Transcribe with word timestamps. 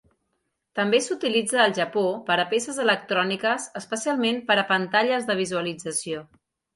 També 0.77 0.99
s'utilitza 1.07 1.59
al 1.65 1.75
Japó 1.79 2.05
per 2.29 2.37
a 2.43 2.45
peces 2.53 2.79
electròniques, 2.85 3.67
especialment 3.81 4.41
per 4.49 4.57
a 4.63 4.65
pantalles 4.73 5.29
de 5.29 5.37
visualització. 5.41 6.23